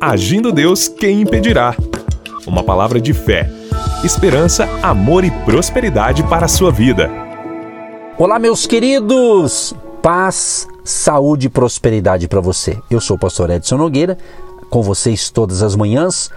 Agindo 0.00 0.52
Deus, 0.52 0.86
quem 0.86 1.22
impedirá? 1.22 1.74
Uma 2.46 2.62
palavra 2.62 3.00
de 3.00 3.12
fé, 3.12 3.50
esperança, 4.04 4.64
amor 4.80 5.24
e 5.24 5.30
prosperidade 5.44 6.22
para 6.22 6.44
a 6.44 6.48
sua 6.48 6.70
vida. 6.70 7.10
Olá, 8.16 8.38
meus 8.38 8.64
queridos! 8.64 9.74
Paz, 10.00 10.68
saúde 10.84 11.48
e 11.48 11.50
prosperidade 11.50 12.28
para 12.28 12.40
você. 12.40 12.78
Eu 12.88 13.00
sou 13.00 13.16
o 13.16 13.18
pastor 13.18 13.50
Edson 13.50 13.76
Nogueira, 13.76 14.16
com 14.70 14.82
vocês 14.82 15.30
todas 15.30 15.64
as 15.64 15.74
manhãs. 15.74 16.30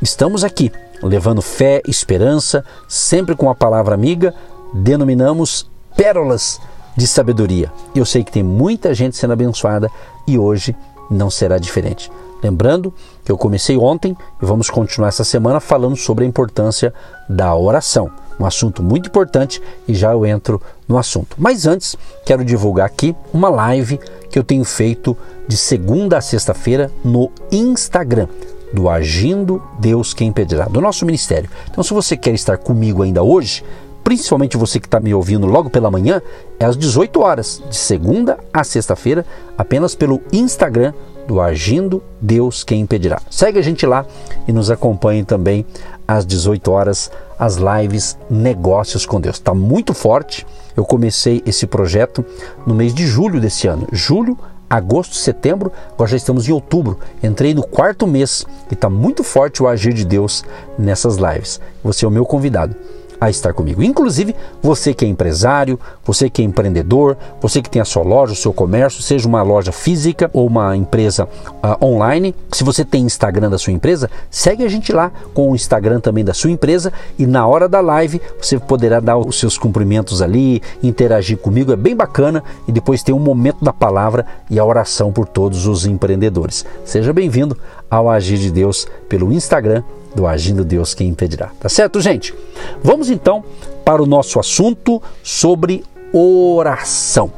Estamos 0.00 0.42
aqui 0.42 0.72
levando 1.02 1.42
fé, 1.42 1.82
esperança, 1.86 2.64
sempre 2.88 3.36
com 3.36 3.50
a 3.50 3.54
palavra 3.54 3.94
amiga, 3.94 4.34
denominamos 4.72 5.70
pérolas 5.94 6.58
de 6.96 7.06
sabedoria. 7.06 7.70
Eu 7.94 8.06
sei 8.06 8.24
que 8.24 8.32
tem 8.32 8.42
muita 8.42 8.94
gente 8.94 9.14
sendo 9.14 9.34
abençoada 9.34 9.90
e 10.26 10.38
hoje 10.38 10.74
não 11.10 11.30
será 11.30 11.58
diferente. 11.58 12.10
Lembrando 12.42 12.92
que 13.24 13.32
eu 13.32 13.38
comecei 13.38 13.76
ontem 13.76 14.16
e 14.42 14.44
vamos 14.44 14.68
continuar 14.68 15.08
essa 15.08 15.24
semana 15.24 15.60
falando 15.60 15.96
sobre 15.96 16.24
a 16.24 16.28
importância 16.28 16.92
da 17.28 17.54
oração. 17.54 18.10
Um 18.38 18.44
assunto 18.44 18.82
muito 18.82 19.08
importante 19.08 19.62
e 19.88 19.94
já 19.94 20.12
eu 20.12 20.26
entro 20.26 20.60
no 20.86 20.98
assunto. 20.98 21.36
Mas 21.38 21.66
antes, 21.66 21.96
quero 22.26 22.44
divulgar 22.44 22.86
aqui 22.86 23.16
uma 23.32 23.48
live 23.48 23.98
que 24.28 24.38
eu 24.38 24.44
tenho 24.44 24.64
feito 24.64 25.16
de 25.48 25.56
segunda 25.56 26.18
a 26.18 26.20
sexta-feira 26.20 26.90
no 27.04 27.30
Instagram 27.50 28.28
do 28.74 28.88
Agindo 28.88 29.62
Deus 29.78 30.12
Quem 30.12 30.28
Impedirá, 30.28 30.64
do 30.64 30.80
nosso 30.80 31.06
ministério. 31.06 31.48
Então, 31.70 31.84
se 31.84 31.94
você 31.94 32.16
quer 32.16 32.34
estar 32.34 32.58
comigo 32.58 33.04
ainda 33.04 33.22
hoje, 33.22 33.64
principalmente 34.04 34.58
você 34.58 34.78
que 34.78 34.86
está 34.86 35.00
me 35.00 35.14
ouvindo 35.14 35.46
logo 35.46 35.70
pela 35.70 35.90
manhã, 35.90 36.20
é 36.60 36.66
às 36.66 36.76
18 36.76 37.20
horas, 37.20 37.62
de 37.68 37.76
segunda 37.76 38.38
a 38.52 38.62
sexta-feira, 38.62 39.24
apenas 39.56 39.94
pelo 39.94 40.20
Instagram 40.30 40.92
do 41.26 41.40
Agindo 41.40 42.02
Deus 42.20 42.62
Quem 42.62 42.82
Impedirá. 42.82 43.20
Segue 43.30 43.58
a 43.58 43.62
gente 43.62 43.86
lá 43.86 44.04
e 44.46 44.52
nos 44.52 44.70
acompanhe 44.70 45.24
também 45.24 45.64
às 46.06 46.26
18 46.26 46.70
horas 46.70 47.10
as 47.38 47.56
lives 47.56 48.18
Negócios 48.28 49.06
com 49.06 49.18
Deus. 49.18 49.36
Está 49.36 49.54
muito 49.54 49.94
forte. 49.94 50.46
Eu 50.76 50.84
comecei 50.84 51.42
esse 51.46 51.66
projeto 51.66 52.22
no 52.66 52.74
mês 52.74 52.92
de 52.92 53.06
julho 53.06 53.40
desse 53.40 53.66
ano. 53.66 53.86
Julho, 53.90 54.38
agosto, 54.68 55.14
setembro, 55.14 55.72
agora 55.92 56.10
já 56.10 56.16
estamos 56.16 56.46
em 56.46 56.52
outubro. 56.52 56.98
Entrei 57.22 57.54
no 57.54 57.62
quarto 57.62 58.06
mês 58.06 58.44
e 58.70 58.74
está 58.74 58.90
muito 58.90 59.24
forte 59.24 59.62
o 59.62 59.68
agir 59.68 59.94
de 59.94 60.04
Deus 60.04 60.44
nessas 60.78 61.16
lives. 61.16 61.58
Você 61.82 62.04
é 62.04 62.08
o 62.08 62.10
meu 62.10 62.26
convidado 62.26 62.76
a 63.20 63.30
estar 63.30 63.52
comigo. 63.52 63.82
Inclusive, 63.82 64.34
você 64.62 64.92
que 64.92 65.04
é 65.04 65.08
empresário, 65.08 65.78
você 66.04 66.28
que 66.28 66.42
é 66.42 66.44
empreendedor, 66.44 67.16
você 67.40 67.62
que 67.62 67.70
tem 67.70 67.80
a 67.80 67.84
sua 67.84 68.02
loja, 68.02 68.32
o 68.32 68.36
seu 68.36 68.52
comércio, 68.52 69.02
seja 69.02 69.28
uma 69.28 69.42
loja 69.42 69.72
física 69.72 70.30
ou 70.32 70.46
uma 70.46 70.76
empresa 70.76 71.28
uh, 71.62 71.84
online. 71.84 72.34
Se 72.50 72.64
você 72.64 72.84
tem 72.84 73.04
Instagram 73.04 73.50
da 73.50 73.58
sua 73.58 73.72
empresa, 73.72 74.10
segue 74.30 74.64
a 74.64 74.68
gente 74.68 74.92
lá 74.92 75.10
com 75.32 75.50
o 75.50 75.54
Instagram 75.54 76.00
também 76.00 76.24
da 76.24 76.34
sua 76.34 76.50
empresa 76.50 76.92
e 77.18 77.26
na 77.26 77.46
hora 77.46 77.68
da 77.68 77.80
live 77.80 78.20
você 78.40 78.58
poderá 78.58 79.00
dar 79.00 79.16
os 79.16 79.38
seus 79.38 79.58
cumprimentos 79.58 80.20
ali, 80.20 80.62
interagir 80.82 81.38
comigo, 81.38 81.72
é 81.72 81.76
bem 81.76 81.96
bacana 81.96 82.42
e 82.66 82.72
depois 82.72 83.02
tem 83.02 83.14
um 83.14 83.18
momento 83.18 83.64
da 83.64 83.72
palavra 83.72 84.26
e 84.50 84.58
a 84.58 84.64
oração 84.64 85.12
por 85.12 85.26
todos 85.26 85.66
os 85.66 85.86
empreendedores. 85.86 86.64
Seja 86.84 87.12
bem-vindo 87.12 87.56
ao 87.90 88.08
Agir 88.08 88.38
de 88.38 88.50
Deus 88.50 88.86
pelo 89.08 89.32
Instagram 89.32 89.82
do 90.14 90.26
Agindo 90.26 90.64
Deus 90.64 90.94
Quem 90.94 91.08
Impedirá. 91.08 91.50
Tá 91.58 91.68
certo, 91.68 92.00
gente? 92.00 92.34
Vamos 92.82 93.10
então 93.10 93.44
para 93.84 94.02
o 94.02 94.06
nosso 94.06 94.38
assunto 94.38 95.02
sobre 95.22 95.84
oração. 96.12 97.30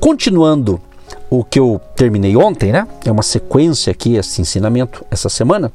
Continuando 0.00 0.80
o 1.30 1.44
que 1.44 1.58
eu 1.58 1.80
terminei 1.94 2.36
ontem, 2.36 2.72
né? 2.72 2.86
É 3.04 3.12
uma 3.12 3.22
sequência 3.22 3.90
aqui, 3.90 4.16
esse 4.16 4.40
ensinamento, 4.40 5.04
essa 5.10 5.28
semana. 5.28 5.70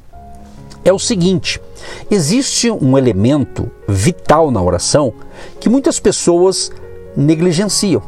É 0.83 0.91
o 0.91 0.99
seguinte: 0.99 1.61
existe 2.09 2.69
um 2.71 2.97
elemento 2.97 3.69
vital 3.87 4.51
na 4.51 4.61
oração 4.61 5.13
que 5.59 5.69
muitas 5.69 5.99
pessoas 5.99 6.71
negligenciam, 7.15 8.01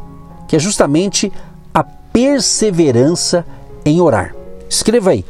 que 0.48 0.56
é 0.56 0.58
justamente 0.58 1.32
a 1.72 1.84
perseverança 1.84 3.46
em 3.84 4.00
orar. 4.00 4.34
Escreva 4.68 5.10
aí: 5.10 5.24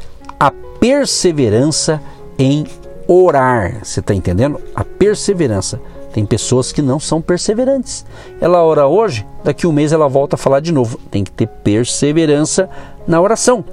perseverança 0.87 2.01
em 2.39 2.65
orar. 3.05 3.83
Você 3.83 3.99
está 3.99 4.13
entendendo? 4.13 4.61
A 4.73 4.85
perseverança. 4.85 5.81
Tem 6.13 6.25
pessoas 6.25 6.71
que 6.71 6.81
não 6.81 6.97
são 6.97 7.21
perseverantes. 7.21 8.05
Ela 8.39 8.63
ora 8.63 8.87
hoje, 8.87 9.27
daqui 9.43 9.67
um 9.67 9.73
mês 9.73 9.91
ela 9.91 10.07
volta 10.07 10.35
a 10.35 10.39
falar 10.39 10.61
de 10.61 10.71
novo. 10.71 10.97
Tem 11.11 11.25
que 11.25 11.31
ter 11.31 11.45
perseverança 11.45 12.69
na 13.05 13.19
oração. 13.19 13.65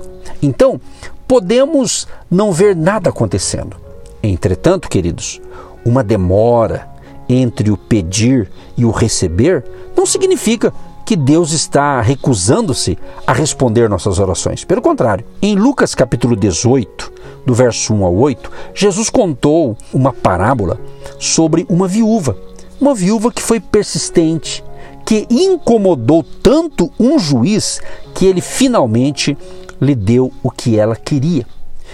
Então, 0.42 0.80
podemos 1.28 2.08
não 2.28 2.50
ver 2.50 2.74
nada 2.74 3.10
acontecendo. 3.10 3.76
Entretanto, 4.20 4.88
queridos, 4.88 5.40
uma 5.84 6.02
demora 6.02 6.88
entre 7.28 7.70
o 7.70 7.76
pedir 7.76 8.50
e 8.76 8.84
o 8.84 8.90
receber 8.90 9.64
não 9.96 10.04
significa 10.04 10.72
que 11.04 11.16
Deus 11.16 11.52
está 11.52 12.00
recusando-se 12.00 12.98
a 13.26 13.32
responder 13.32 13.88
nossas 13.88 14.18
orações. 14.18 14.64
Pelo 14.64 14.80
contrário, 14.80 15.24
em 15.42 15.54
Lucas 15.54 15.94
capítulo 15.94 16.34
18, 16.34 17.12
do 17.44 17.52
verso 17.52 17.92
1 17.92 18.04
ao 18.04 18.14
8, 18.14 18.50
Jesus 18.74 19.10
contou 19.10 19.76
uma 19.92 20.12
parábola 20.12 20.80
sobre 21.18 21.66
uma 21.68 21.86
viúva. 21.86 22.36
Uma 22.80 22.94
viúva 22.94 23.30
que 23.30 23.42
foi 23.42 23.60
persistente, 23.60 24.64
que 25.04 25.26
incomodou 25.30 26.24
tanto 26.42 26.90
um 26.98 27.18
juiz 27.18 27.80
que 28.14 28.26
ele 28.26 28.40
finalmente 28.40 29.36
lhe 29.80 29.94
deu 29.94 30.32
o 30.42 30.50
que 30.50 30.78
ela 30.78 30.96
queria. 30.96 31.46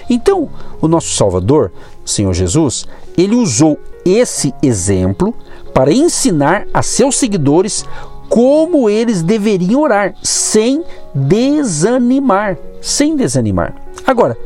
Então, 0.09 0.49
o 0.81 0.89
nosso 0.89 1.15
Salvador, 1.15 1.73
Senhor 2.05 2.33
Jesus, 2.33 2.87
ele 3.17 3.35
usou 3.35 3.79
esse 4.05 4.55
exemplo 4.63 5.35
para 5.75 5.93
ensinar 5.93 6.67
a 6.73 6.83
seus 6.83 7.17
seguidores 7.17 7.85
como 8.31 8.89
eles 8.89 9.23
deveriam 9.23 9.83
orar, 9.83 10.15
sem 10.23 10.85
desanimar, 11.13 12.57
sem 12.81 13.17
desanimar. 13.17 13.75
Agora, 14.07 14.39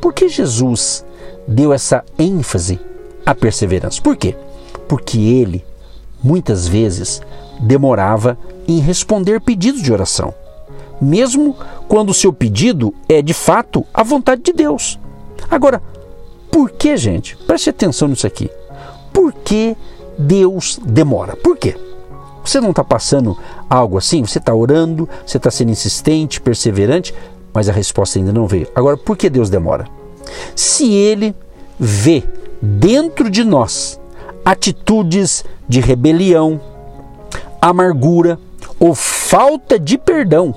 por 0.00 0.14
que 0.14 0.26
Jesus 0.26 1.04
deu 1.46 1.70
essa 1.70 2.02
ênfase 2.18 2.80
à 3.24 3.34
perseverança? 3.34 4.00
Por 4.00 4.16
quê? 4.16 4.34
Porque 4.88 5.18
ele, 5.18 5.62
muitas 6.24 6.66
vezes, 6.66 7.20
demorava 7.60 8.38
em 8.66 8.80
responder 8.80 9.38
pedidos 9.42 9.82
de 9.82 9.92
oração, 9.92 10.32
mesmo 10.98 11.54
quando 11.88 12.08
o 12.08 12.14
seu 12.14 12.32
pedido 12.32 12.94
é 13.06 13.20
de 13.20 13.34
fato 13.34 13.84
a 13.92 14.02
vontade 14.02 14.40
de 14.40 14.52
Deus. 14.54 14.98
Agora, 15.50 15.82
por 16.50 16.70
que, 16.70 16.96
gente? 16.96 17.36
Preste 17.36 17.68
atenção 17.68 18.08
nisso 18.08 18.26
aqui. 18.26 18.50
Por 19.12 19.34
que 19.34 19.76
Deus 20.18 20.80
demora? 20.82 21.36
Por 21.36 21.58
quê? 21.58 21.76
Você 22.50 22.60
não 22.60 22.70
está 22.70 22.82
passando 22.82 23.38
algo 23.68 23.96
assim? 23.96 24.26
Você 24.26 24.38
está 24.38 24.52
orando, 24.52 25.08
você 25.24 25.36
está 25.36 25.52
sendo 25.52 25.70
insistente, 25.70 26.40
perseverante, 26.40 27.14
mas 27.54 27.68
a 27.68 27.72
resposta 27.72 28.18
ainda 28.18 28.32
não 28.32 28.48
veio. 28.48 28.66
Agora, 28.74 28.96
por 28.96 29.16
que 29.16 29.30
Deus 29.30 29.48
demora? 29.48 29.86
Se 30.56 30.92
Ele 30.92 31.32
vê 31.78 32.24
dentro 32.60 33.30
de 33.30 33.44
nós 33.44 34.00
atitudes 34.44 35.44
de 35.68 35.78
rebelião, 35.78 36.60
amargura 37.62 38.36
ou 38.80 38.96
falta 38.96 39.78
de 39.78 39.96
perdão, 39.96 40.52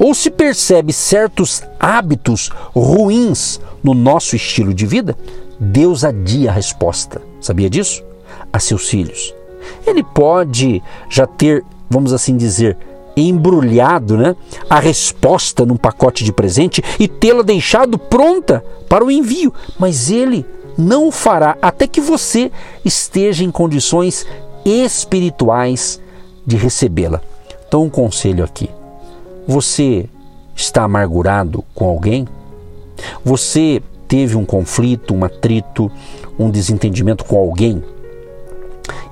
ou 0.00 0.12
se 0.14 0.32
percebe 0.32 0.92
certos 0.92 1.62
hábitos 1.78 2.50
ruins 2.74 3.60
no 3.84 3.94
nosso 3.94 4.34
estilo 4.34 4.74
de 4.74 4.84
vida, 4.84 5.16
Deus 5.60 6.02
adia 6.02 6.50
a 6.50 6.54
resposta. 6.54 7.22
Sabia 7.40 7.70
disso? 7.70 8.02
A 8.52 8.58
seus 8.58 8.88
filhos. 8.88 9.32
Ele 9.86 10.02
pode 10.02 10.82
já 11.08 11.26
ter, 11.26 11.64
vamos 11.88 12.12
assim 12.12 12.36
dizer, 12.36 12.76
embrulhado 13.16 14.16
né, 14.16 14.36
a 14.68 14.78
resposta 14.78 15.66
num 15.66 15.76
pacote 15.76 16.24
de 16.24 16.32
presente 16.32 16.82
e 16.98 17.08
tê-la 17.08 17.42
deixado 17.42 17.98
pronta 17.98 18.64
para 18.88 19.04
o 19.04 19.10
envio, 19.10 19.52
mas 19.78 20.10
ele 20.10 20.44
não 20.78 21.08
o 21.08 21.10
fará 21.10 21.56
até 21.60 21.86
que 21.86 22.00
você 22.00 22.50
esteja 22.84 23.44
em 23.44 23.50
condições 23.50 24.26
espirituais 24.64 26.00
de 26.46 26.56
recebê-la. 26.56 27.20
Então, 27.66 27.84
um 27.84 27.90
conselho 27.90 28.44
aqui: 28.44 28.70
você 29.46 30.08
está 30.54 30.84
amargurado 30.84 31.64
com 31.74 31.86
alguém? 31.86 32.26
Você 33.24 33.82
teve 34.08 34.36
um 34.36 34.44
conflito, 34.44 35.14
um 35.14 35.24
atrito, 35.24 35.90
um 36.38 36.50
desentendimento 36.50 37.24
com 37.24 37.38
alguém? 37.38 37.82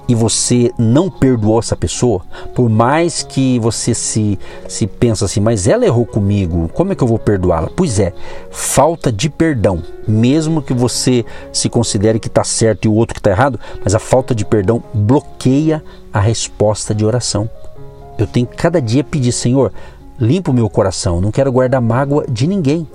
E 0.09 0.15
você 0.15 0.73
não 0.79 1.11
perdoou 1.11 1.59
essa 1.59 1.77
pessoa, 1.77 2.23
por 2.55 2.71
mais 2.71 3.23
que 3.23 3.59
você 3.59 3.93
se, 3.93 4.39
se 4.67 4.87
pensa 4.87 5.27
assim, 5.27 5.39
mas 5.39 5.69
ela 5.69 5.85
errou 5.85 6.07
comigo, 6.07 6.71
como 6.73 6.93
é 6.93 6.95
que 6.95 7.05
eu 7.05 7.09
vou 7.09 7.19
perdoá-la? 7.19 7.69
Pois 7.77 8.01
é, 8.01 8.15
falta 8.51 9.13
de 9.13 9.29
perdão, 9.29 9.83
mesmo 10.07 10.63
que 10.63 10.73
você 10.73 11.27
se 11.53 11.69
considere 11.69 12.19
que 12.19 12.29
está 12.29 12.43
certo 12.43 12.87
e 12.87 12.89
o 12.89 12.95
outro 12.95 13.15
que 13.15 13.21
está 13.21 13.31
errado, 13.31 13.61
mas 13.85 13.95
a 13.95 13.99
falta 13.99 14.35
de 14.35 14.47
perdão 14.47 14.83
bloqueia 14.95 15.85
a 16.11 16.21
resposta 16.21 16.95
de 16.95 17.05
oração. 17.05 17.49
Eu 18.17 18.27
tenho 18.27 18.47
que 18.47 18.57
cada 18.57 18.81
dia 18.81 19.05
pedir, 19.05 19.33
Senhor, 19.33 19.73
limpa 20.19 20.51
o 20.51 20.55
meu 20.55 20.71
coração, 20.71 21.21
não 21.21 21.31
quero 21.31 21.53
guardar 21.53 21.83
mágoa 21.83 22.25
de 22.29 22.47
ninguém. 22.47 22.89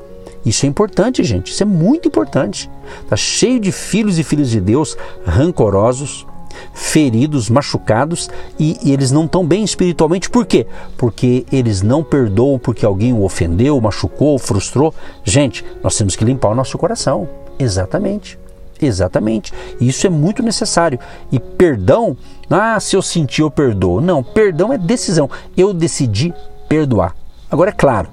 Isso 0.46 0.66
é 0.66 0.70
importante, 0.70 1.24
gente. 1.24 1.52
Isso 1.52 1.64
é 1.64 1.66
muito 1.66 2.08
importante. 2.08 2.70
Está 3.02 3.16
cheio 3.16 3.60
de 3.60 3.72
filhos 3.72 4.20
e 4.20 4.24
filhas 4.24 4.50
de 4.50 4.60
Deus 4.60 4.98
rancorosos, 5.26 6.26
feridos, 6.74 7.50
machucados 7.50 8.30
e, 8.60 8.78
e 8.84 8.92
eles 8.92 9.12
não 9.12 9.26
estão 9.26 9.46
bem 9.46 9.64
espiritualmente. 9.64 10.30
Por 10.30 10.46
quê? 10.46 10.66
Porque 10.98 11.46
eles 11.52 11.82
não 11.82 12.04
perdoam 12.04 12.60
porque 12.60 12.86
alguém 12.86 13.14
o 13.14 13.24
ofendeu, 13.24 13.80
machucou, 13.80 14.38
frustrou. 14.38 14.94
Gente, 15.24 15.66
nós 15.84 15.98
temos 15.98 16.16
que 16.16 16.26
limpar 16.26 16.50
o 16.50 16.56
nosso 16.56 16.78
coração. 16.78 17.28
Exatamente. 17.60 18.40
Exatamente. 18.82 19.54
Isso 19.80 20.06
é 20.08 20.10
muito 20.10 20.44
necessário. 20.44 21.00
E 21.32 21.40
perdão, 21.40 22.18
ah, 22.50 22.80
se 22.80 22.96
eu 22.96 23.02
sentir, 23.02 23.42
eu 23.42 23.52
perdoo. 23.52 24.02
Não, 24.02 24.24
perdão 24.24 24.74
é 24.74 24.78
decisão. 24.78 25.30
Eu 25.56 25.74
decidi 25.74 26.34
perdoar. 26.68 27.16
Agora, 27.50 27.70
é 27.70 27.74
claro, 27.74 28.10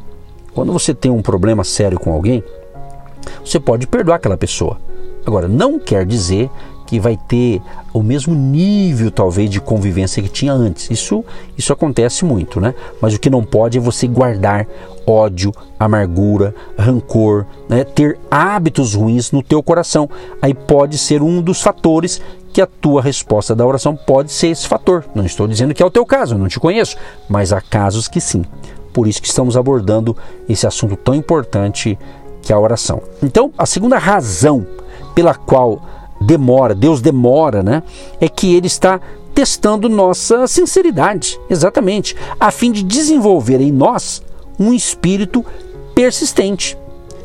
quando 0.55 0.73
você 0.73 0.95
tem 0.95 1.11
um 1.11 1.23
problema 1.23 1.65
sério 1.65 1.99
com 1.99 2.13
alguém, 2.13 2.43
você 3.45 3.59
pode 3.59 3.87
perdoar 3.87 4.17
aquela 4.17 4.37
pessoa. 4.37 4.79
Agora, 5.27 5.49
não 5.49 5.79
quer 5.79 6.07
dizer 6.07 6.51
que 6.91 6.99
vai 6.99 7.17
ter 7.17 7.63
o 7.93 8.03
mesmo 8.03 8.35
nível, 8.35 9.13
talvez, 9.13 9.49
de 9.49 9.61
convivência 9.61 10.21
que 10.21 10.29
tinha 10.29 10.53
antes. 10.53 10.91
Isso, 10.91 11.25
isso 11.57 11.73
acontece 11.73 12.25
muito, 12.25 12.61
né? 12.61 12.75
Mas 13.01 13.15
o 13.15 13.21
que 13.21 13.31
não 13.31 13.45
pode 13.45 13.79
é 13.79 13.81
você 13.81 14.09
guardar 14.09 14.67
ódio, 15.07 15.53
amargura, 15.79 16.53
rancor, 16.77 17.47
né? 17.69 17.85
ter 17.85 18.19
hábitos 18.29 18.95
ruins 18.95 19.31
no 19.31 19.41
teu 19.41 19.63
coração. 19.63 20.11
Aí 20.43 20.53
pode 20.53 20.99
ser 20.99 21.23
um 21.23 21.41
dos 21.41 21.63
fatores 21.63 22.21
que 22.53 22.61
a 22.61 22.67
tua 22.67 23.01
resposta 23.01 23.55
da 23.55 23.65
oração 23.65 23.95
pode 23.95 24.33
ser 24.33 24.49
esse 24.49 24.67
fator. 24.67 25.05
Não 25.15 25.25
estou 25.25 25.47
dizendo 25.47 25.73
que 25.73 25.85
é 25.85 25.87
o 25.87 25.93
teu 25.93 26.05
caso, 26.05 26.37
não 26.37 26.49
te 26.49 26.59
conheço, 26.59 26.97
mas 27.29 27.53
há 27.53 27.61
casos 27.61 28.09
que 28.09 28.21
sim. 28.21 28.45
Por 28.93 29.07
isso 29.07 29.23
que 29.23 29.29
estamos 29.29 29.57
abordando 29.57 30.17
esse 30.49 30.67
assunto 30.67 30.97
tão 30.97 31.15
importante 31.15 31.97
que 32.43 32.53
é 32.53 32.57
a 32.57 32.59
oração. 32.59 33.01
Então, 33.23 33.53
a 33.57 33.65
segunda 33.65 33.97
razão 33.97 34.67
pela 35.15 35.37
qual 35.37 36.00
demora, 36.21 36.75
Deus 36.75 37.01
demora, 37.01 37.63
né? 37.63 37.83
É 38.21 38.29
que 38.29 38.55
ele 38.55 38.67
está 38.67 39.01
testando 39.35 39.89
nossa 39.89 40.47
sinceridade, 40.47 41.39
exatamente, 41.49 42.17
a 42.39 42.51
fim 42.51 42.71
de 42.71 42.83
desenvolver 42.83 43.61
em 43.61 43.73
nós 43.73 44.23
um 44.59 44.73
espírito 44.73 45.45
persistente. 45.95 46.77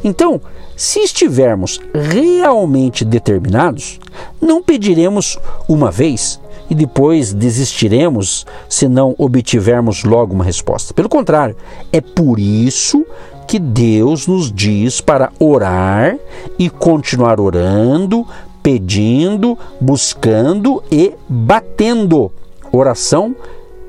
Então, 0.03 0.39
se 0.75 0.99
estivermos 0.99 1.79
realmente 1.93 3.03
determinados, 3.03 3.99
não 4.41 4.61
pediremos 4.61 5.37
uma 5.67 5.89
vez 5.89 6.39
e 6.69 6.75
depois 6.75 7.33
desistiremos 7.33 8.45
se 8.67 8.87
não 8.87 9.15
obtivermos 9.17 10.03
logo 10.03 10.33
uma 10.33 10.43
resposta. 10.43 10.93
Pelo 10.93 11.09
contrário, 11.09 11.55
é 11.91 12.01
por 12.01 12.39
isso 12.39 13.05
que 13.47 13.59
Deus 13.59 14.27
nos 14.27 14.51
diz 14.51 14.99
para 14.99 15.31
orar 15.39 16.17
e 16.57 16.69
continuar 16.69 17.39
orando, 17.39 18.25
pedindo, 18.65 19.55
buscando 19.79 20.83
e 20.91 21.13
batendo. 21.29 22.31
Oração 22.71 23.35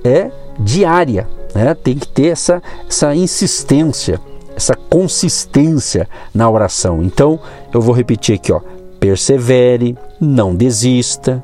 é 0.05 0.31
diária, 0.61 1.27
né? 1.55 1.75
tem 1.75 1.97
que 1.97 2.07
ter 2.07 2.27
essa, 2.27 2.63
essa 2.87 3.15
insistência, 3.15 4.21
essa 4.55 4.75
consistência 4.75 6.07
na 6.35 6.51
oração. 6.51 7.03
Então, 7.03 7.41
eu 7.73 7.81
vou 7.81 7.95
repetir 7.95 8.35
aqui, 8.35 8.53
ó. 8.53 8.61
Persevere, 9.01 9.97
não 10.21 10.55
desista, 10.55 11.43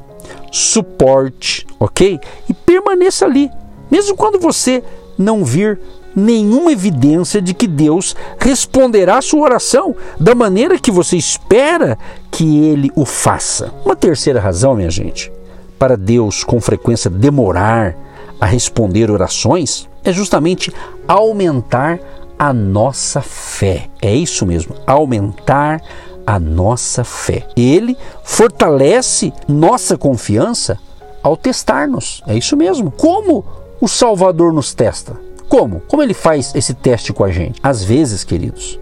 suporte, 0.51 1.67
ok? 1.81 2.21
E 2.51 2.53
permaneça 2.53 3.25
ali, 3.25 3.51
mesmo 3.91 4.15
quando 4.15 4.39
você 4.39 4.85
não 5.17 5.43
vir 5.43 5.81
nenhuma 6.15 6.73
evidência 6.73 7.41
de 7.41 7.55
que 7.55 7.67
Deus 7.67 8.15
responderá 8.39 9.21
sua 9.23 9.43
oração 9.43 9.95
da 10.19 10.35
maneira 10.35 10.79
que 10.79 10.91
você 10.91 11.17
espera 11.17 11.99
que 12.31 12.65
ele 12.65 12.91
o 12.95 13.05
faça. 13.05 13.73
Uma 13.85 13.97
terceira 13.97 14.41
razão, 14.41 14.75
minha 14.75 14.91
gente, 14.91 15.33
para 15.79 15.97
Deus 15.97 16.45
com 16.45 16.61
frequência 16.61 17.11
demorar 17.11 17.97
a 18.41 18.47
responder 18.47 19.11
orações 19.11 19.89
é 20.05 20.13
justamente 20.13 20.73
aumentar 21.07 21.99
a 22.39 22.53
nossa 22.53 23.21
fé. 23.21 23.89
É 24.01 24.15
isso 24.15 24.45
mesmo, 24.45 24.75
aumentar 24.87 25.81
a 26.27 26.39
nossa 26.39 27.05
fé. 27.05 27.47
Ele 27.57 27.97
fortalece 28.25 29.33
nossa 29.47 29.97
confiança 29.97 30.79
ao 31.23 31.37
testar-nos. 31.37 32.23
É 32.27 32.37
isso 32.37 32.57
mesmo. 32.57 32.91
Como 32.91 33.45
o 33.81 33.89
Salvador 33.89 34.53
nos 34.53 34.75
testa? 34.75 35.17
Como? 35.53 35.81
Como 35.81 36.03
ele 36.03 36.15
faz 36.15 36.51
esse 36.55 36.73
teste 36.73 37.13
com 37.13 37.23
a 37.23 37.31
gente? 37.31 37.61
Às 37.63 37.85
vezes, 37.85 38.25
queridos, 38.25 38.81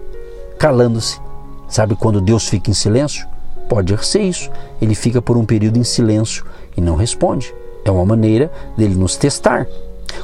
calando-se. 0.57 1.19
Sabe 1.67 1.97
quando 1.97 2.21
Deus 2.21 2.47
fica 2.47 2.71
em 2.71 2.73
silêncio? 2.73 3.27
Pode 3.67 3.93
ser 4.05 4.21
isso. 4.21 4.49
Ele 4.81 4.95
fica 4.95 5.21
por 5.21 5.35
um 5.35 5.43
período 5.43 5.77
em 5.77 5.83
silêncio 5.83 6.45
e 6.77 6.79
não 6.79 6.95
responde. 6.95 7.53
É 7.83 7.91
uma 7.91 8.05
maneira 8.05 8.49
dele 8.77 8.95
nos 8.95 9.17
testar. 9.17 9.67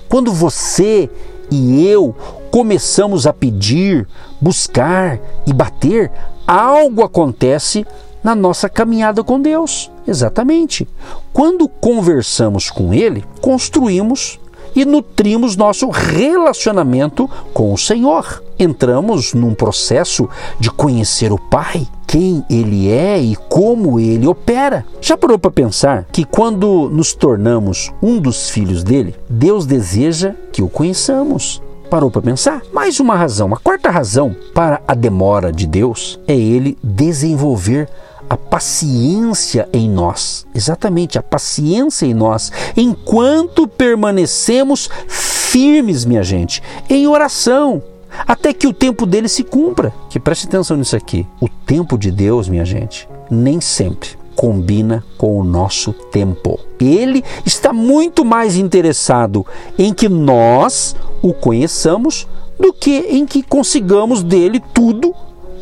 Quando 0.08 0.32
você 0.32 1.10
e 1.52 1.86
eu 1.86 2.16
começamos 2.50 3.28
a 3.28 3.34
pedir, 3.34 4.08
buscar 4.40 5.20
e 5.46 5.52
bater, 5.52 6.10
algo 6.48 7.04
acontece 7.04 7.86
na 8.24 8.34
nossa 8.34 8.70
caminhada 8.70 9.22
com 9.22 9.42
Deus. 9.42 9.92
Exatamente. 10.08 10.88
Quando 11.34 11.68
conversamos 11.68 12.72
com 12.72 12.94
Ele, 12.94 13.26
construímos 13.42 14.40
e 14.78 14.86
nutrimos 14.86 15.56
nosso 15.56 15.90
relacionamento 15.90 17.28
com 17.52 17.74
o 17.74 17.78
Senhor. 17.78 18.44
Entramos 18.60 19.34
num 19.34 19.56
processo 19.56 20.30
de 20.60 20.70
conhecer 20.70 21.32
o 21.32 21.40
Pai, 21.40 21.88
quem 22.06 22.46
Ele 22.48 22.88
é 22.88 23.20
e 23.20 23.36
como 23.36 24.00
Ele 24.00 24.28
opera. 24.28 24.86
Já 25.02 25.18
parou 25.18 25.40
para 25.40 25.50
pensar 25.50 26.06
que 26.12 26.24
quando 26.24 26.90
nos 26.92 27.12
tornamos 27.12 27.92
um 28.04 28.20
dos 28.20 28.52
filhos 28.52 28.84
dele, 28.84 29.16
Deus 29.28 29.66
deseja 29.66 30.36
que 30.54 30.62
o 30.62 30.70
conheçamos? 30.70 31.60
Parou 31.90 32.12
para 32.12 32.22
pensar? 32.22 32.62
Mais 32.72 33.00
uma 33.00 33.16
razão, 33.16 33.52
a 33.54 33.58
quarta 33.58 33.90
razão 33.90 34.36
para 34.54 34.80
a 34.88 34.94
demora 34.94 35.52
de 35.52 35.66
Deus 35.66 36.20
é 36.28 36.36
Ele 36.36 36.78
desenvolver 36.84 37.90
a 38.30 38.36
paciência 38.36 39.68
em 39.72 39.90
nós, 39.90 40.46
exatamente 40.54 41.18
a 41.18 41.24
paciência 41.24 42.06
em 42.06 42.14
nós, 42.14 42.52
enquanto 42.76 43.68
permanecemos 43.68 44.90
firmes, 45.08 46.06
minha 46.06 46.24
gente, 46.24 46.62
em 46.90 47.08
oração, 47.08 47.82
até 48.28 48.54
que 48.54 48.68
o 48.68 48.74
tempo 48.74 49.06
dele 49.06 49.28
se 49.28 49.44
cumpra. 49.44 49.94
Que 50.10 50.20
preste 50.20 50.48
atenção 50.48 50.78
nisso 50.78 50.96
aqui. 50.96 51.26
O 51.40 51.48
tempo 51.48 51.98
de 51.98 52.12
Deus, 52.12 52.50
minha 52.50 52.66
gente, 52.66 53.08
nem 53.30 53.62
sempre 53.62 54.10
combina 54.36 55.04
com 55.18 55.40
o 55.40 55.44
nosso 55.44 55.92
tempo. 55.92 56.60
Ele 56.80 57.24
está 57.44 57.74
muito 57.74 58.24
mais 58.24 58.56
interessado 58.56 59.46
em 59.80 59.92
que 59.92 60.08
nós 60.08 60.96
o 61.24 61.34
conheçamos 61.34 62.28
do 62.60 62.72
que 62.72 63.00
em 63.10 63.26
que 63.26 63.42
consigamos 63.42 64.22
dele 64.24 64.62
tudo 64.74 65.14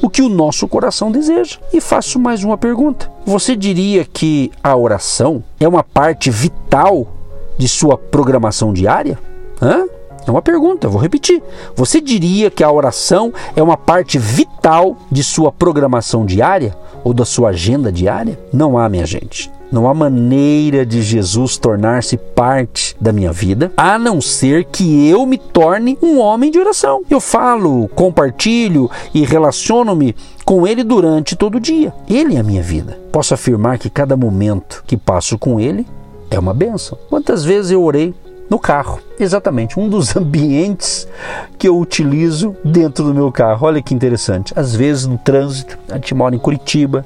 o 0.01 0.09
que 0.09 0.21
o 0.21 0.29
nosso 0.29 0.67
coração 0.67 1.11
deseja. 1.11 1.57
E 1.73 1.81
faço 1.81 2.19
mais 2.19 2.43
uma 2.43 2.57
pergunta: 2.57 3.11
você 3.25 3.55
diria 3.55 4.05
que 4.05 4.51
a 4.63 4.75
oração 4.75 5.43
é 5.59 5.67
uma 5.67 5.83
parte 5.83 6.29
vital 6.29 7.07
de 7.57 7.67
sua 7.67 7.97
programação 7.97 8.73
diária? 8.73 9.17
Hã? 9.61 9.85
É 10.27 10.31
uma 10.31 10.41
pergunta, 10.41 10.87
vou 10.87 10.99
repetir. 10.99 11.41
Você 11.75 12.01
diria 12.01 12.49
que 12.49 12.63
a 12.63 12.71
oração 12.71 13.31
é 13.55 13.61
uma 13.61 13.77
parte 13.77 14.17
vital 14.17 14.97
de 15.11 15.23
sua 15.23 15.51
programação 15.51 16.25
diária 16.25 16.75
ou 17.03 17.13
da 17.13 17.23
sua 17.23 17.49
agenda 17.49 17.91
diária? 17.91 18.39
Não 18.51 18.77
há, 18.77 18.89
minha 18.89 19.05
gente. 19.05 19.51
Não 19.71 19.87
há 19.89 19.93
maneira 19.93 20.85
de 20.85 21.01
Jesus 21.01 21.57
tornar-se 21.57 22.17
parte 22.17 22.95
da 22.99 23.11
minha 23.11 23.31
vida, 23.31 23.71
a 23.75 23.97
não 23.97 24.21
ser 24.21 24.65
que 24.65 25.07
eu 25.07 25.25
me 25.25 25.37
torne 25.37 25.97
um 26.01 26.19
homem 26.19 26.51
de 26.51 26.59
oração. 26.59 27.01
Eu 27.09 27.19
falo, 27.19 27.87
compartilho 27.89 28.89
e 29.13 29.25
relaciono-me 29.25 30.15
com 30.43 30.67
Ele 30.67 30.83
durante 30.83 31.35
todo 31.35 31.55
o 31.55 31.59
dia. 31.59 31.93
Ele 32.09 32.35
é 32.35 32.39
a 32.39 32.43
minha 32.43 32.61
vida. 32.61 32.99
Posso 33.11 33.33
afirmar 33.33 33.79
que 33.79 33.89
cada 33.89 34.15
momento 34.15 34.83
que 34.85 34.95
passo 34.95 35.37
com 35.37 35.59
Ele 35.59 35.85
é 36.29 36.37
uma 36.37 36.53
benção. 36.53 36.97
Quantas 37.09 37.43
vezes 37.43 37.71
eu 37.71 37.83
orei 37.83 38.13
no 38.49 38.59
carro. 38.59 38.99
Exatamente, 39.19 39.79
um 39.79 39.89
dos 39.89 40.13
ambientes 40.15 41.07
que 41.57 41.67
eu 41.67 41.77
utilizo 41.79 42.55
dentro 42.63 43.03
do 43.03 43.13
meu 43.13 43.31
carro. 43.31 43.65
Olha 43.65 43.81
que 43.81 43.93
interessante. 43.93 44.53
Às 44.55 44.75
vezes 44.75 45.05
no 45.05 45.17
trânsito, 45.17 45.77
a 45.89 45.95
gente 45.95 46.13
mora 46.13 46.35
em 46.35 46.39
Curitiba, 46.39 47.05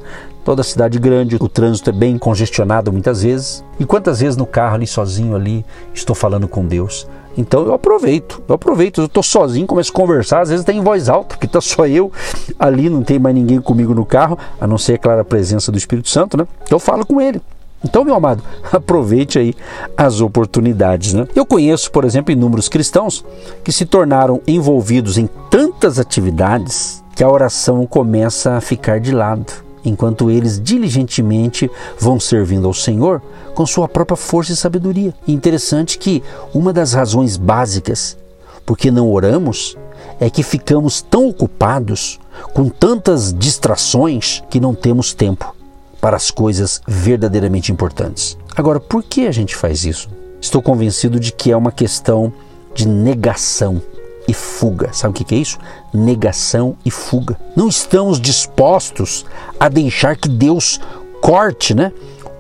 toda 0.50 0.64
cidade 0.64 0.98
grande, 0.98 1.38
o 1.40 1.48
trânsito 1.48 1.92
é 1.92 1.94
bem 1.94 2.18
congestionado 2.18 2.92
muitas 2.92 3.22
vezes. 3.22 3.64
E 3.80 3.86
quantas 3.86 4.20
vezes 4.20 4.36
no 4.36 4.48
carro 4.48 4.74
ali 4.74 4.88
sozinho 4.88 5.36
ali 5.36 5.64
estou 5.94 6.16
falando 6.16 6.48
com 6.48 6.66
Deus? 6.66 7.08
Então 7.38 7.68
eu 7.68 7.74
aproveito, 7.76 8.42
eu 8.48 8.56
aproveito, 8.56 9.00
eu 9.00 9.06
estou 9.06 9.22
sozinho, 9.22 9.68
começo 9.68 9.92
a 9.92 9.94
conversar, 9.94 10.42
às 10.42 10.50
vezes 10.50 10.66
tem 10.66 10.80
em 10.80 10.84
voz 10.84 11.08
alta, 11.08 11.36
porque 11.36 11.46
está 11.46 11.62
só 11.62 11.86
eu 11.86 12.12
ali, 12.58 12.90
não 12.90 13.04
tem 13.04 13.20
mais 13.20 13.36
ninguém 13.36 13.62
comigo 13.62 13.94
no 13.94 14.04
carro, 14.04 14.40
a 14.60 14.66
não 14.66 14.80
ser, 14.80 14.98
claro, 14.98 15.22
a 15.22 15.24
presença 15.24 15.72
do 15.72 15.78
Espírito 15.78 16.10
Santo, 16.10 16.36
né? 16.36 16.48
Então 16.64 16.78
eu 16.78 16.80
falo 16.80 17.06
com 17.06 17.22
ele. 17.22 17.40
Então, 17.86 18.04
meu 18.04 18.16
amado, 18.16 18.42
aproveite 18.74 19.38
aí 19.38 19.54
as 19.96 20.20
oportunidades. 20.20 21.14
Né? 21.14 21.28
Eu 21.36 21.46
conheço, 21.46 21.92
por 21.92 22.06
exemplo, 22.06 22.32
inúmeros 22.32 22.68
cristãos 22.68 23.24
que 23.64 23.72
se 23.72 23.86
tornaram 23.86 24.42
envolvidos 24.48 25.20
em 25.20 25.30
tantas 25.52 26.00
atividades 26.00 27.04
que 27.16 27.24
a 27.24 27.30
oração 27.30 27.86
começa 27.86 28.54
a 28.54 28.62
ficar 28.62 29.00
de 29.00 29.12
lado, 29.12 29.69
enquanto 29.84 30.30
eles 30.30 30.60
diligentemente 30.62 31.70
vão 31.98 32.20
servindo 32.20 32.68
ao 32.68 32.74
Senhor 32.74 33.22
com 33.54 33.66
sua 33.66 33.88
própria 33.88 34.18
força 34.18 34.54
e 34.54 34.56
sabedoria. 34.56 35.14
E 35.28 35.34
interessante 35.34 35.98
que 35.98 36.24
uma 36.54 36.72
das 36.72 36.94
razões 36.94 37.38
básicas 37.38 38.18
porque 38.66 38.92
não 38.92 39.12
oramos 39.12 39.76
é 40.20 40.30
que 40.30 40.44
ficamos 40.44 41.02
tão 41.02 41.28
ocupados 41.28 42.20
com 42.54 42.70
tantas 42.70 43.34
distrações 43.34 44.44
que 44.50 44.60
não 44.60 44.76
temos 44.76 45.14
tempo 45.14 45.56
para 46.00 46.16
as 46.16 46.32
coisas 46.32 46.82
verdadeiramente 46.88 47.72
importantes. 47.72 48.38
Agora, 48.56 48.80
por 48.80 49.04
que 49.04 49.28
a 49.28 49.32
gente 49.32 49.56
faz 49.56 49.86
isso? 49.86 50.10
Estou 50.42 50.62
convencido 50.62 51.20
de 51.20 51.32
que 51.32 51.52
é 51.52 51.58
uma 51.58 51.72
questão 51.72 52.32
de 52.74 52.88
negação 52.88 53.82
e 54.30 54.34
fuga. 54.34 54.94
Sabe 54.94 55.12
o 55.12 55.26
que 55.26 55.34
é 55.34 55.40
isso? 55.40 55.58
Negação 55.92 56.78
e 56.86 56.92
fuga. 56.92 57.36
Não 57.56 57.68
estamos 57.68 58.22
dispostos 58.22 59.26
a 59.60 59.68
deixar 59.68 60.16
que 60.16 60.30
Deus 60.30 60.80
corte 61.20 61.74
né, 61.74 61.92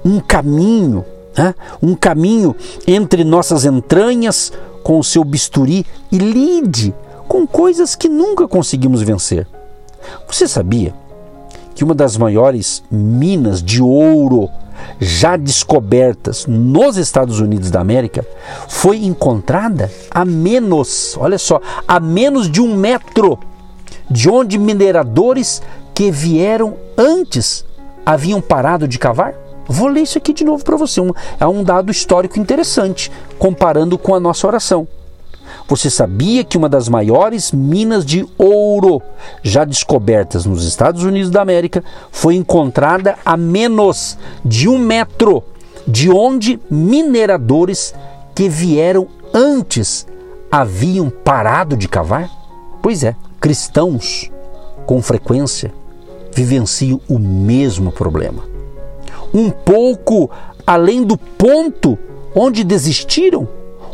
um 0.05 0.19
caminho, 0.19 1.03
né, 1.35 1.55
um 1.81 1.95
caminho 1.95 2.55
entre 2.87 3.23
nossas 3.23 3.65
entranhas 3.65 4.53
com 4.83 4.99
o 4.99 5.03
seu 5.03 5.23
bisturi 5.23 5.83
e 6.11 6.19
lide 6.19 6.93
com 7.27 7.47
coisas 7.47 7.95
que 7.95 8.07
nunca 8.07 8.47
conseguimos 8.47 9.01
vencer. 9.01 9.47
Você 10.27 10.47
sabia 10.47 10.93
que 11.73 11.83
uma 11.83 11.95
das 11.95 12.17
maiores 12.17 12.83
minas 12.91 13.63
de 13.63 13.81
ouro 13.81 14.47
já 14.99 15.35
descobertas 15.37 16.45
nos 16.47 16.97
Estados 16.97 17.39
Unidos 17.39 17.71
da 17.71 17.79
América 17.79 18.25
foi 18.67 19.05
encontrada 19.05 19.91
a 20.11 20.25
menos, 20.25 21.15
olha 21.19 21.37
só, 21.37 21.61
a 21.87 21.99
menos 21.99 22.49
de 22.49 22.61
um 22.61 22.75
metro 22.75 23.39
de 24.09 24.29
onde 24.29 24.57
mineradores 24.57 25.61
que 25.93 26.11
vieram 26.11 26.75
antes 26.97 27.65
haviam 28.05 28.41
parado 28.41 28.87
de 28.87 28.97
cavar? 28.97 29.33
Vou 29.67 29.87
ler 29.87 30.01
isso 30.01 30.17
aqui 30.17 30.33
de 30.33 30.43
novo 30.43 30.63
para 30.63 30.75
você. 30.75 30.99
Um, 30.99 31.11
é 31.39 31.45
um 31.45 31.63
dado 31.63 31.91
histórico 31.91 32.39
interessante, 32.39 33.11
comparando 33.37 33.97
com 33.97 34.15
a 34.15 34.19
nossa 34.19 34.47
oração. 34.47 34.87
Você 35.67 35.89
sabia 35.89 36.43
que 36.43 36.57
uma 36.57 36.69
das 36.69 36.89
maiores 36.89 37.51
minas 37.51 38.05
de 38.05 38.27
ouro 38.37 39.01
já 39.43 39.63
descobertas 39.65 40.45
nos 40.45 40.65
Estados 40.65 41.03
Unidos 41.03 41.29
da 41.29 41.41
América 41.41 41.83
foi 42.11 42.35
encontrada 42.35 43.15
a 43.25 43.37
menos 43.37 44.17
de 44.43 44.67
um 44.67 44.77
metro 44.77 45.43
de 45.87 46.09
onde 46.09 46.59
mineradores 46.69 47.93
que 48.35 48.47
vieram 48.47 49.07
antes 49.33 50.05
haviam 50.51 51.09
parado 51.09 51.75
de 51.75 51.87
cavar? 51.87 52.29
Pois 52.81 53.03
é, 53.03 53.15
cristãos 53.39 54.31
com 54.85 55.01
frequência 55.01 55.73
vivenciam 56.33 56.99
o 57.07 57.19
mesmo 57.19 57.91
problema. 57.91 58.43
Um 59.33 59.49
pouco 59.49 60.29
além 60.65 61.03
do 61.03 61.17
ponto 61.17 61.97
onde 62.33 62.63
desistiram 62.63 63.47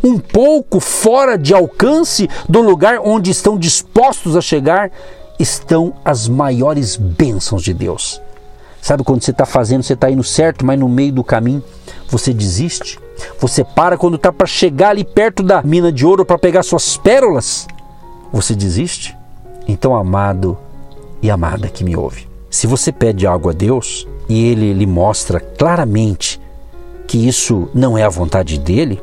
um 0.05 0.19
pouco 0.19 0.79
fora 0.79 1.35
de 1.35 1.51
alcance 1.51 2.29
do 2.47 2.61
lugar 2.61 2.99
onde 3.03 3.31
estão 3.31 3.57
dispostos 3.57 4.37
a 4.37 4.41
chegar, 4.41 4.91
estão 5.39 5.95
as 6.05 6.27
maiores 6.27 6.95
bênçãos 6.95 7.63
de 7.63 7.73
Deus. 7.73 8.21
Sabe 8.79 9.03
quando 9.03 9.23
você 9.23 9.31
está 9.31 9.47
fazendo, 9.47 9.81
você 9.81 9.93
está 9.93 10.11
indo 10.11 10.23
certo, 10.23 10.63
mas 10.63 10.79
no 10.79 10.87
meio 10.87 11.11
do 11.11 11.23
caminho 11.23 11.63
você 12.07 12.31
desiste? 12.31 12.99
Você 13.39 13.63
para 13.63 13.97
quando 13.97 14.15
está 14.15 14.31
para 14.31 14.45
chegar 14.45 14.89
ali 14.89 15.03
perto 15.03 15.41
da 15.41 15.63
mina 15.63 15.91
de 15.91 16.05
ouro 16.05 16.23
para 16.23 16.37
pegar 16.37 16.61
suas 16.61 16.95
pérolas? 16.95 17.65
Você 18.31 18.53
desiste? 18.53 19.17
Então, 19.67 19.95
amado 19.95 20.55
e 21.19 21.31
amada 21.31 21.67
que 21.67 21.83
me 21.83 21.95
ouve, 21.95 22.27
se 22.47 22.67
você 22.67 22.91
pede 22.91 23.25
algo 23.25 23.49
a 23.49 23.53
Deus 23.53 24.07
e 24.29 24.45
ele 24.49 24.71
lhe 24.71 24.85
mostra 24.85 25.39
claramente 25.39 26.39
que 27.07 27.27
isso 27.27 27.67
não 27.73 27.97
é 27.97 28.03
a 28.03 28.09
vontade 28.09 28.59
dele, 28.59 29.01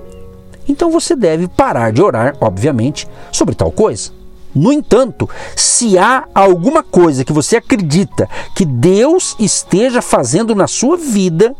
então 0.69 0.91
você 0.91 1.17
deve 1.17 1.49
parar 1.49 1.93
de 1.93 2.03
orar, 2.03 2.37
obviamente, 2.41 3.09
sobre 3.31 3.55
tal 3.55 3.71
coisa. 3.71 4.11
No 4.55 4.73
entanto, 4.73 5.29
se 5.57 5.97
há 5.99 6.25
alguma 6.35 6.83
coisa 6.83 7.25
que 7.25 7.33
você 7.33 7.57
acredita 7.57 8.29
que 8.55 8.65
Deus 8.65 9.35
esteja 9.39 10.03
fazendo 10.03 10.55
na 10.55 10.67
sua 10.67 10.97
vida, 10.97 11.55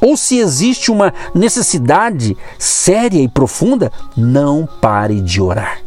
ou 0.00 0.16
se 0.16 0.38
existe 0.38 0.90
uma 0.90 1.12
necessidade 1.34 2.36
séria 2.58 3.20
e 3.20 3.28
profunda, 3.28 3.90
não 4.16 4.68
pare 4.80 5.20
de 5.20 5.40
orar. 5.40 5.80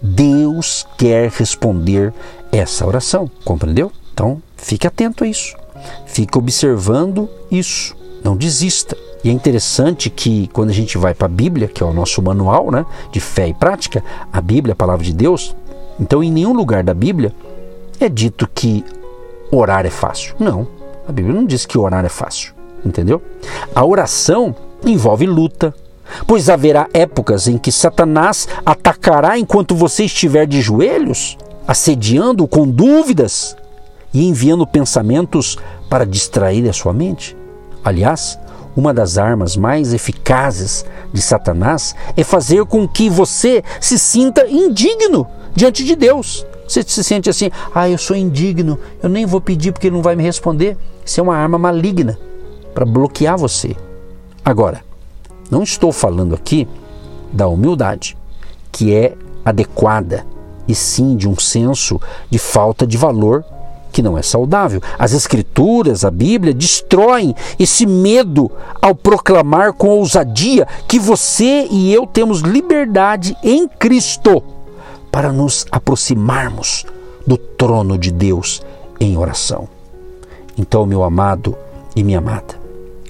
Deus 0.00 0.86
quer 0.96 1.30
responder 1.30 2.12
essa 2.52 2.86
oração, 2.86 3.28
compreendeu? 3.44 3.90
Então, 4.12 4.40
fique 4.56 4.86
atento 4.86 5.24
a 5.24 5.26
isso. 5.26 5.56
Fique 6.06 6.38
observando 6.38 7.28
isso. 7.50 7.96
Não 8.22 8.36
desista. 8.36 8.96
E 9.24 9.30
é 9.30 9.32
interessante 9.32 10.10
que 10.10 10.48
quando 10.52 10.68
a 10.68 10.74
gente 10.74 10.98
vai 10.98 11.14
para 11.14 11.24
a 11.24 11.30
Bíblia, 11.30 11.66
que 11.66 11.82
é 11.82 11.86
o 11.86 11.94
nosso 11.94 12.20
manual 12.20 12.70
né, 12.70 12.84
de 13.10 13.20
fé 13.20 13.48
e 13.48 13.54
prática, 13.54 14.04
a 14.30 14.38
Bíblia, 14.38 14.74
a 14.74 14.76
palavra 14.76 15.02
de 15.02 15.14
Deus, 15.14 15.56
então 15.98 16.22
em 16.22 16.30
nenhum 16.30 16.52
lugar 16.52 16.84
da 16.84 16.92
Bíblia 16.92 17.32
é 17.98 18.08
dito 18.08 18.46
que 18.54 18.84
orar 19.50 19.86
é 19.86 19.90
fácil. 19.90 20.34
Não, 20.38 20.68
a 21.08 21.12
Bíblia 21.12 21.34
não 21.34 21.46
diz 21.46 21.64
que 21.64 21.78
orar 21.78 22.04
é 22.04 22.08
fácil, 22.10 22.52
entendeu? 22.84 23.22
A 23.74 23.82
oração 23.82 24.54
envolve 24.84 25.24
luta, 25.24 25.74
pois 26.26 26.50
haverá 26.50 26.86
épocas 26.92 27.48
em 27.48 27.56
que 27.56 27.72
Satanás 27.72 28.46
atacará 28.64 29.38
enquanto 29.38 29.74
você 29.74 30.04
estiver 30.04 30.46
de 30.46 30.60
joelhos, 30.60 31.38
assediando 31.66 32.46
com 32.46 32.68
dúvidas 32.68 33.56
e 34.12 34.28
enviando 34.28 34.66
pensamentos 34.66 35.56
para 35.88 36.04
distrair 36.04 36.68
a 36.68 36.74
sua 36.74 36.92
mente. 36.92 37.34
Aliás, 37.82 38.38
uma 38.76 38.92
das 38.92 39.18
armas 39.18 39.56
mais 39.56 39.92
eficazes 39.92 40.84
de 41.12 41.22
Satanás 41.22 41.94
é 42.16 42.24
fazer 42.24 42.64
com 42.64 42.86
que 42.88 43.08
você 43.08 43.62
se 43.80 43.98
sinta 43.98 44.46
indigno 44.48 45.26
diante 45.54 45.84
de 45.84 45.94
Deus. 45.94 46.46
Você 46.66 46.82
se 46.82 47.04
sente 47.04 47.28
assim, 47.30 47.50
ah, 47.74 47.88
eu 47.88 47.98
sou 47.98 48.16
indigno, 48.16 48.78
eu 49.02 49.08
nem 49.08 49.26
vou 49.26 49.40
pedir 49.40 49.72
porque 49.72 49.88
ele 49.88 49.96
não 49.96 50.02
vai 50.02 50.16
me 50.16 50.22
responder. 50.22 50.76
Isso 51.04 51.20
é 51.20 51.22
uma 51.22 51.36
arma 51.36 51.58
maligna 51.58 52.18
para 52.74 52.84
bloquear 52.84 53.36
você. 53.36 53.76
Agora, 54.44 54.82
não 55.50 55.62
estou 55.62 55.92
falando 55.92 56.34
aqui 56.34 56.66
da 57.32 57.46
humildade, 57.46 58.16
que 58.72 58.94
é 58.94 59.14
adequada, 59.44 60.26
e 60.66 60.74
sim 60.74 61.16
de 61.16 61.28
um 61.28 61.38
senso 61.38 62.00
de 62.30 62.38
falta 62.38 62.86
de 62.86 62.96
valor 62.96 63.44
que 63.94 64.02
não 64.02 64.18
é 64.18 64.22
saudável. 64.22 64.82
As 64.98 65.12
Escrituras, 65.12 66.04
a 66.04 66.10
Bíblia, 66.10 66.52
destroem 66.52 67.32
esse 67.56 67.86
medo 67.86 68.50
ao 68.82 68.92
proclamar 68.92 69.72
com 69.72 69.88
ousadia 69.88 70.66
que 70.88 70.98
você 70.98 71.68
e 71.70 71.94
eu 71.94 72.04
temos 72.04 72.40
liberdade 72.40 73.36
em 73.40 73.68
Cristo 73.68 74.42
para 75.12 75.32
nos 75.32 75.64
aproximarmos 75.70 76.84
do 77.24 77.38
trono 77.38 77.96
de 77.96 78.10
Deus 78.10 78.60
em 78.98 79.16
oração. 79.16 79.68
Então, 80.58 80.84
meu 80.84 81.04
amado 81.04 81.56
e 81.94 82.02
minha 82.02 82.18
amada, 82.18 82.60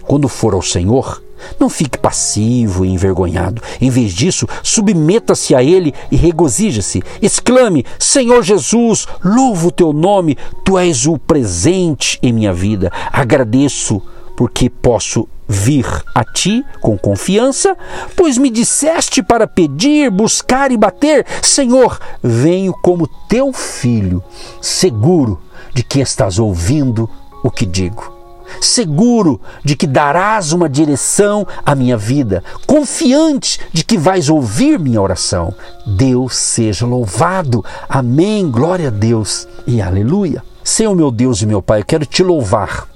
quando 0.03 0.29
for 0.29 0.53
ao 0.53 0.61
Senhor, 0.61 1.24
não 1.59 1.69
fique 1.69 1.99
passivo 1.99 2.85
e 2.85 2.89
envergonhado. 2.89 3.63
Em 3.81 3.91
vez 3.91 4.13
disso, 4.13 4.47
submeta-se 4.63 5.55
a 5.55 5.63
Ele 5.63 5.95
e 6.11 6.17
regozija-se. 6.17 7.03
Exclame: 7.21 7.85
Senhor 7.99 8.43
Jesus, 8.43 9.07
louvo 9.25 9.69
o 9.69 9.73
teu 9.73 9.93
nome, 9.93 10.37
tu 10.65 10.79
és 10.79 11.07
o 11.07 11.19
presente 11.19 12.19
em 12.23 12.33
minha 12.33 12.53
vida. 12.53 12.91
Agradeço 13.13 14.03
porque 14.37 14.69
posso 14.69 15.29
vir 15.47 15.87
a 16.15 16.25
ti 16.25 16.65
com 16.81 16.97
confiança, 16.97 17.77
pois 18.17 18.39
me 18.39 18.51
disseste 18.51 19.23
para 19.23 19.47
pedir, 19.47 20.11
buscar 20.11 20.73
e 20.73 20.77
bater. 20.77 21.25
Senhor, 21.43 21.99
venho 22.23 22.73
como 22.83 23.09
teu 23.29 23.53
filho, 23.53 24.23
seguro 24.61 25.41
de 25.73 25.83
que 25.83 26.01
estás 26.01 26.39
ouvindo 26.39 27.09
o 27.43 27.51
que 27.51 27.67
digo 27.67 28.13
seguro 28.61 29.41
de 29.65 29.77
que 29.77 29.87
darás 29.87 30.53
uma 30.53 30.69
direção 30.69 31.47
à 31.65 31.75
minha 31.75 31.97
vida, 31.97 32.43
confiante 32.67 33.61
de 33.73 33.85
que 33.85 33.99
vais 33.99 34.29
ouvir 34.29 34.79
minha 34.79 35.01
oração. 35.01 35.55
Deus 35.87 36.37
seja 36.37 36.87
louvado. 36.87 37.65
Amém. 37.89 38.51
Glória 38.51 38.89
a 38.89 38.91
Deus 38.91 39.49
e 39.67 39.81
aleluia. 39.81 40.43
Senhor 40.63 40.95
meu 40.95 41.11
Deus 41.11 41.43
e 41.43 41.47
meu 41.47 41.61
Pai, 41.61 41.81
eu 41.81 41.85
quero 41.85 42.07
te 42.07 42.23
louvar 42.23 42.89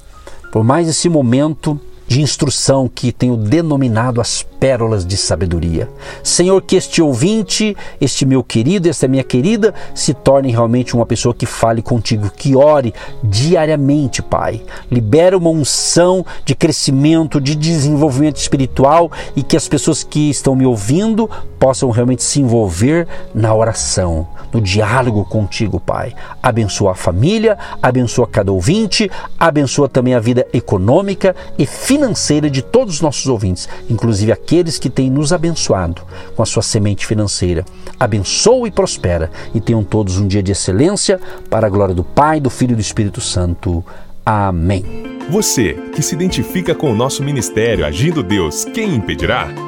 por 0.51 0.65
mais 0.65 0.89
esse 0.89 1.09
momento 1.09 1.79
de 2.09 2.23
instrução 2.23 2.91
que 2.93 3.13
tenho 3.13 3.37
denominado 3.37 4.21
as 4.21 4.43
pérolas 4.43 5.07
de 5.07 5.17
sabedoria. 5.17 5.89
Senhor, 6.23 6.61
que 6.63 6.75
este 6.75 7.03
ouvinte, 7.03 7.77
este 8.01 8.25
meu 8.25 8.43
querido, 8.43 8.89
esta 8.89 9.07
minha 9.07 9.23
querida, 9.23 9.75
se 9.95 10.15
torne 10.15 10.51
realmente 10.51 10.97
uma 10.97 11.05
pessoa 11.05 11.35
que 11.35 11.45
fale 11.45 11.83
contigo, 11.83 12.31
que 12.35 12.57
ore 12.57 12.95
diariamente, 13.23 14.23
Pai. 14.23 14.63
Libera 14.91 15.37
uma 15.37 15.51
unção 15.51 16.25
de 16.45 16.55
crescimento, 16.55 17.41
de 17.41 17.55
desenvolvimento 17.55 18.39
espiritual 18.39 19.13
e 19.37 19.43
que 19.43 19.57
as 19.57 19.69
pessoas 19.69 20.03
que 20.03 20.31
estão 20.31 20.57
me 20.57 20.65
ouvindo 20.65 21.31
possam 21.59 21.91
realmente 21.91 22.23
se 22.23 22.41
envolver 22.41 23.07
na 23.35 23.55
oração 23.55 24.27
no 24.53 24.61
diálogo 24.61 25.25
contigo, 25.25 25.81
Pai. 25.81 26.15
Abençoa 26.43 26.93
a 26.93 26.95
família, 26.95 27.59
abençoa 27.83 28.27
cada 28.27 28.53
ouvinte, 28.53 29.11
abençoa 29.39 29.89
também 29.89 30.15
a 30.15 30.21
vida 30.21 30.47
econômica 30.53 31.35
e 31.59 31.67
financeira 31.67 32.51
de 32.51 32.63
todos 32.63 32.95
os 32.95 33.01
nossos 33.01 33.27
ouvintes, 33.27 33.69
inclusive 33.89 34.33
aqueles 34.33 34.79
que 34.79 34.91
têm 34.91 35.11
nos 35.11 35.33
abençoado 35.33 36.03
com 36.35 36.43
a 36.43 36.47
sua 36.47 36.63
semente 36.63 37.07
financeira. 37.07 37.65
Abençoa 37.99 38.69
e 38.69 38.71
prospera 38.71 39.31
e 39.55 39.61
tenham 39.61 39.85
todos 39.85 40.19
um 40.19 40.27
dia 40.27 40.43
de 40.43 40.53
excelência 40.53 41.21
para 41.51 41.67
a 41.67 41.71
glória 41.71 41.95
do 41.95 42.05
Pai, 42.05 42.41
do 42.41 42.51
Filho 42.51 42.73
e 42.73 42.77
do 42.77 42.81
Espírito 42.81 43.21
Santo. 43.21 43.85
Amém. 44.25 44.85
Você 45.31 45.75
que 45.95 46.03
se 46.03 46.15
identifica 46.15 46.75
com 46.75 46.91
o 46.91 46.95
nosso 46.95 47.23
ministério 47.23 47.85
Agindo 47.85 48.23
Deus, 48.23 48.65
quem 48.65 48.95
impedirá? 48.95 49.68